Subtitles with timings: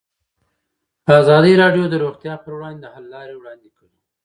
[1.19, 3.91] ازادي راډیو د روغتیا پر وړاندې د حل لارې وړاندې کړي.